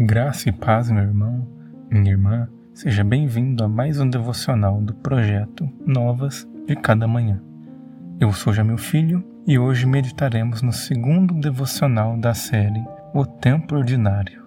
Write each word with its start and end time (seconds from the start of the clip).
Graça 0.00 0.48
e 0.48 0.52
paz, 0.52 0.88
meu 0.92 1.02
irmão, 1.02 1.44
minha 1.90 2.12
irmã, 2.12 2.48
seja 2.72 3.02
bem-vindo 3.02 3.64
a 3.64 3.68
mais 3.68 3.98
um 3.98 4.08
devocional 4.08 4.80
do 4.80 4.94
projeto 4.94 5.68
Novas 5.84 6.48
de 6.68 6.76
Cada 6.76 7.08
Manhã. 7.08 7.42
Eu 8.20 8.32
sou 8.32 8.52
já 8.52 8.62
meu 8.62 8.78
filho 8.78 9.24
e 9.44 9.58
hoje 9.58 9.86
meditaremos 9.86 10.62
no 10.62 10.72
segundo 10.72 11.34
devocional 11.34 12.16
da 12.16 12.32
série 12.32 12.80
O 13.12 13.26
Tempo 13.26 13.74
Ordinário. 13.74 14.40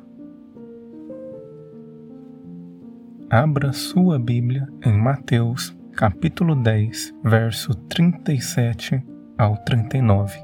Abra 3.30 3.74
sua 3.74 4.18
Bíblia 4.18 4.70
em 4.86 4.98
Mateus, 4.98 5.78
capítulo 5.92 6.56
10, 6.56 7.14
verso 7.26 7.76
37 7.76 9.04
ao 9.38 9.58
39. 9.66 10.40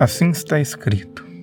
Assim 0.00 0.30
está 0.30 0.58
escrito 0.58 1.35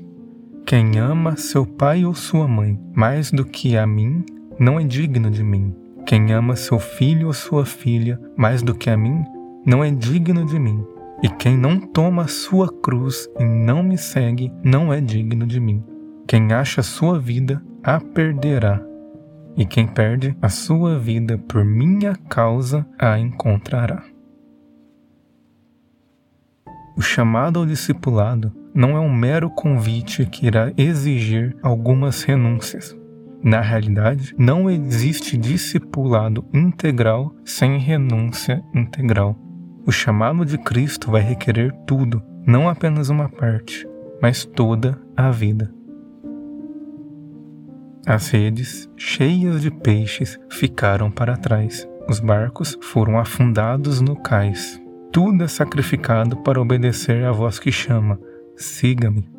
quem 0.74 0.98
ama 0.98 1.38
seu 1.38 1.68
pai 1.68 2.04
ou 2.04 2.16
sua 2.16 2.48
mãe 2.48 2.80
mais 2.96 3.30
do 3.30 3.46
que 3.46 3.78
a 3.78 3.86
mim, 3.86 4.26
não 4.60 4.80
é 4.80 4.84
digno 4.84 5.30
de 5.30 5.44
mim. 5.44 5.72
Quem 6.04 6.34
ama 6.34 6.56
seu 6.56 6.80
filho 6.80 7.28
ou 7.28 7.34
sua 7.34 7.64
filha 7.64 8.20
mais 8.36 8.64
do 8.64 8.74
que 8.74 8.90
a 8.90 8.98
mim, 8.98 9.24
não 9.64 9.84
é 9.84 9.92
digno 9.92 10.44
de 10.44 10.58
mim. 10.58 10.84
E 11.22 11.30
quem 11.30 11.56
não 11.56 11.80
toma 11.80 12.28
sua 12.28 12.68
cruz 12.82 13.30
e 13.40 13.44
não 13.44 13.84
me 13.84 14.00
segue, 14.00 14.52
não 14.64 14.92
é 14.92 15.00
digno 15.00 15.46
de 15.46 15.60
mim. 15.60 15.84
Quem 16.28 16.52
acha 16.52 16.82
sua 16.82 17.20
vida, 17.20 17.64
a 17.84 18.00
perderá. 18.00 18.82
E 19.56 19.68
quem 19.68 19.86
perde 19.86 20.36
a 20.42 20.50
sua 20.50 20.98
vida 20.98 21.38
por 21.38 21.64
minha 21.64 22.16
causa, 22.28 22.84
a 22.98 23.20
encontrará. 23.20 24.02
O 26.98 27.02
chamado 27.04 27.60
ao 27.60 27.66
discipulado 27.68 28.63
não 28.74 28.98
é 28.98 29.00
um 29.00 29.14
mero 29.14 29.50
convite 29.50 30.26
que 30.26 30.48
irá 30.48 30.72
exigir 30.78 31.56
algumas 31.62 32.24
renúncias. 32.24 32.96
Na 33.44 33.60
realidade, 33.60 34.34
não 34.38 34.70
existe 34.70 35.38
discipulado 35.38 36.46
integral 36.54 37.36
sem 37.44 37.78
renúncia 37.78 38.64
integral. 38.74 39.38
O 39.86 39.92
chamado 39.92 40.46
de 40.46 40.58
Cristo 40.58 41.12
vai 41.12 41.22
requerer 41.22 41.74
tudo, 41.86 42.24
não 42.48 42.70
apenas 42.70 43.10
uma 43.10 43.28
parte, 43.28 43.86
mas 44.22 44.46
toda 44.46 44.98
a 45.16 45.30
vida. 45.30 45.74
As 48.06 48.30
redes, 48.30 48.90
cheias 48.98 49.62
de 49.62 49.70
peixes, 49.70 50.40
ficaram 50.50 51.12
para 51.12 51.38
trás. 51.38 51.88
Os 52.08 52.20
barcos 52.20 52.78
foram 52.82 53.18
afundados 53.18 54.02
no 54.02 54.16
cais. 54.16 54.82
Tudo 55.12 55.44
é 55.44 55.48
sacrificado 55.48 56.38
para 56.38 56.62
obedecer 56.62 57.24
à 57.24 57.32
voz 57.32 57.60
que 57.60 57.72
chama, 57.72 58.20
siga-me. 58.56 59.30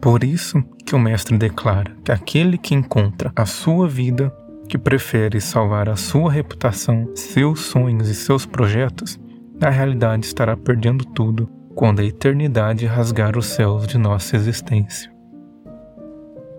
Por 0.00 0.24
isso 0.24 0.62
que 0.84 0.96
o 0.96 0.98
Mestre 0.98 1.38
declara 1.38 1.96
que 2.04 2.10
aquele 2.10 2.58
que 2.58 2.74
encontra 2.74 3.32
a 3.36 3.46
sua 3.46 3.86
vida, 3.86 4.34
que 4.68 4.76
prefere 4.76 5.40
salvar 5.40 5.88
a 5.88 5.96
sua 5.96 6.30
reputação, 6.30 7.08
seus 7.14 7.60
sonhos 7.60 8.08
e 8.08 8.14
seus 8.14 8.44
projetos, 8.44 9.18
na 9.60 9.70
realidade 9.70 10.26
estará 10.26 10.56
perdendo 10.56 11.04
tudo 11.04 11.48
quando 11.74 12.00
a 12.00 12.04
eternidade 12.04 12.84
rasgar 12.84 13.38
os 13.38 13.46
céus 13.46 13.86
de 13.86 13.96
nossa 13.96 14.34
existência. 14.34 15.12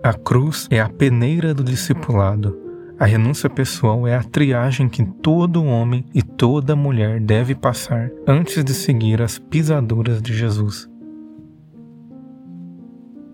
A 0.02 0.14
cruz 0.14 0.66
é 0.70 0.80
a 0.80 0.88
peneira 0.88 1.54
do 1.54 1.62
discipulado, 1.62 2.58
a 2.98 3.06
renúncia 3.06 3.50
pessoal 3.50 4.06
é 4.06 4.14
a 4.14 4.22
triagem 4.22 4.88
que 4.88 5.04
todo 5.04 5.64
homem 5.64 6.04
e 6.14 6.22
toda 6.22 6.76
mulher 6.76 7.20
deve 7.20 7.54
passar 7.54 8.10
antes 8.26 8.62
de 8.62 8.72
seguir 8.72 9.20
as 9.20 9.38
pisaduras 9.38 10.22
de 10.22 10.32
Jesus. 10.32 10.88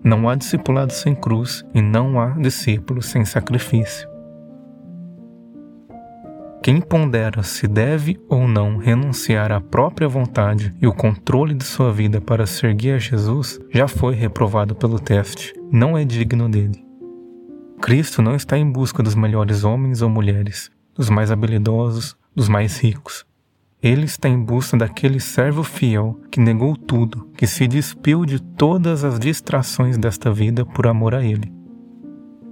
Não 0.03 0.27
há 0.27 0.35
discipulado 0.35 0.93
sem 0.93 1.13
cruz 1.13 1.63
e 1.75 1.81
não 1.81 2.19
há 2.19 2.31
discípulo 2.31 3.03
sem 3.03 3.23
sacrifício. 3.23 4.09
Quem 6.63 6.79
pondera 6.79 7.43
se 7.43 7.67
deve 7.67 8.19
ou 8.29 8.47
não 8.47 8.77
renunciar 8.77 9.51
à 9.51 9.59
própria 9.59 10.07
vontade 10.07 10.73
e 10.81 10.87
o 10.87 10.93
controle 10.93 11.53
de 11.53 11.63
sua 11.63 11.91
vida 11.91 12.19
para 12.19 12.45
seguir 12.45 12.91
a 12.91 12.99
Jesus 12.99 13.59
já 13.71 13.87
foi 13.87 14.15
reprovado 14.15 14.75
pelo 14.75 14.99
teste, 14.99 15.53
não 15.71 15.97
é 15.97 16.03
digno 16.03 16.49
dele. 16.49 16.90
Cristo 17.81 18.21
não 18.21 18.35
está 18.35 18.57
em 18.57 18.71
busca 18.71 19.01
dos 19.01 19.15
melhores 19.15 19.63
homens 19.63 20.03
ou 20.03 20.09
mulheres, 20.09 20.69
dos 20.95 21.09
mais 21.09 21.31
habilidosos, 21.31 22.15
dos 22.35 22.47
mais 22.47 22.79
ricos. 22.79 23.25
Ele 23.81 24.05
está 24.05 24.29
em 24.29 24.39
busca 24.39 24.77
daquele 24.77 25.19
servo 25.19 25.63
fiel 25.63 26.21
que 26.29 26.39
negou 26.39 26.77
tudo, 26.77 27.27
que 27.35 27.47
se 27.47 27.67
despiu 27.67 28.23
de 28.23 28.39
todas 28.39 29.03
as 29.03 29.19
distrações 29.19 29.97
desta 29.97 30.31
vida 30.31 30.63
por 30.63 30.85
amor 30.85 31.15
a 31.15 31.23
Ele. 31.23 31.51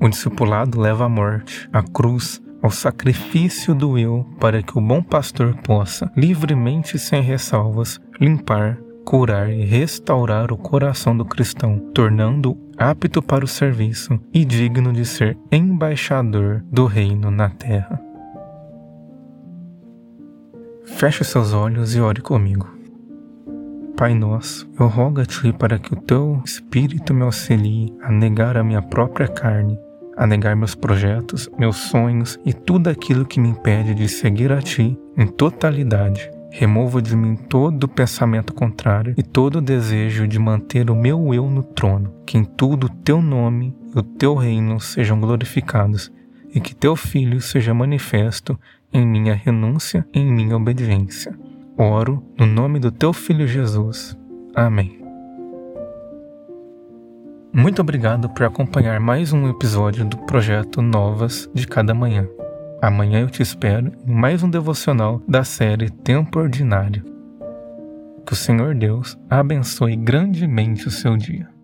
O 0.02 0.10
discipulado 0.10 0.82
leva 0.82 1.06
à 1.06 1.10
morte, 1.10 1.70
à 1.72 1.84
cruz, 1.84 2.42
ao 2.60 2.72
sacrifício 2.72 3.76
do 3.76 4.00
eu 4.00 4.26
para 4.40 4.64
que 4.64 4.78
o 4.78 4.82
bom 4.82 5.04
pastor 5.04 5.56
possa, 5.58 6.12
livremente 6.18 6.98
e 6.98 7.00
sem 7.00 7.22
ressalvas, 7.22 8.02
limpar, 8.20 8.80
curar 9.10 9.50
e 9.50 9.66
restaurar 9.66 10.54
o 10.54 10.58
coração 10.58 11.18
do 11.18 11.26
cristão, 11.26 11.80
tornando-o 11.96 12.56
apto 12.78 13.24
para 13.24 13.44
o 13.44 13.48
serviço 13.48 14.20
e 14.32 14.46
digno 14.46 14.94
de 14.94 15.04
ser 15.04 15.36
embaixador 15.52 16.64
do 16.72 16.86
reino 16.86 17.32
na 17.32 17.50
terra. 17.50 18.00
Feche 20.86 21.24
seus 21.24 21.54
olhos 21.54 21.96
e 21.96 22.00
ore 22.00 22.22
comigo. 22.22 22.70
Pai 23.98 24.14
nosso, 24.14 24.70
eu 24.80 24.86
rogo 24.86 25.22
a 25.22 25.26
Ti 25.26 25.54
para 25.54 25.80
que 25.80 25.92
o 25.92 25.98
Teu 26.00 26.40
Espírito 26.46 27.12
me 27.12 27.24
auxilie 27.24 27.92
a 28.04 28.12
negar 28.12 28.58
a 28.58 28.64
minha 28.64 28.84
própria 28.84 29.28
carne, 29.28 29.76
a 30.18 30.28
negar 30.28 30.56
meus 30.56 30.76
projetos, 30.76 31.50
meus 31.58 31.78
sonhos 31.78 32.40
e 32.46 32.54
tudo 32.54 32.92
aquilo 32.92 33.26
que 33.26 33.40
me 33.40 33.50
impede 33.50 33.96
de 33.96 34.08
seguir 34.08 34.52
a 34.52 34.62
Ti 34.62 34.96
em 35.18 35.26
totalidade 35.26 36.30
Remova 36.52 37.02
de 37.02 37.16
mim 37.16 37.36
todo 37.36 37.88
pensamento 37.88 38.54
contrário 38.54 39.14
e 39.18 39.24
todo 39.24 39.62
desejo 39.62 40.28
de 40.28 40.40
manter 40.40 40.90
o 40.90 40.96
meu 40.96 41.34
eu 41.34 41.50
no 41.50 41.62
trono. 41.62 42.14
Que 42.26 42.38
em 42.38 42.44
tudo 42.44 42.88
o 42.88 42.90
teu 42.90 43.22
nome 43.22 43.76
e 43.96 44.00
o 44.00 44.04
teu 44.04 44.36
reino 44.36 44.80
sejam 44.80 45.20
glorificados 45.20 46.12
e 46.54 46.60
que 46.60 46.76
teu 46.76 46.96
filho 46.96 47.40
seja 47.40 47.74
manifesto 47.74 48.60
em 48.92 49.06
minha 49.06 49.36
renúncia 49.36 50.06
e 50.14 50.20
em 50.20 50.32
minha 50.32 50.58
obediência. 50.58 51.38
Oro 51.78 52.24
no 52.38 52.46
nome 52.46 52.80
do 52.80 52.92
teu 52.92 53.14
filho 53.14 53.48
Jesus. 53.48 54.18
Amém. 54.56 55.00
Muito 57.54 57.82
obrigado 57.82 58.30
por 58.30 58.44
acompanhar 58.46 59.00
mais 59.00 59.34
um 59.34 59.50
episódio 59.50 60.06
do 60.06 60.18
projeto 60.18 60.82
Novas 60.82 61.50
de 61.54 61.68
Cada 61.68 61.94
Manhã. 61.94 62.28
Amanhã 62.82 63.20
eu 63.20 63.30
te 63.30 63.42
espero 63.42 63.92
em 64.08 64.14
mais 64.14 64.42
um 64.42 64.50
devocional 64.50 65.22
da 65.28 65.44
série 65.44 65.90
Tempo 65.90 66.40
Ordinário. 66.40 67.04
Que 68.26 68.32
o 68.32 68.38
Senhor 68.38 68.74
Deus 68.74 69.18
abençoe 69.30 69.98
grandemente 69.98 70.88
o 70.88 70.92
seu 70.92 71.18
dia. 71.18 71.59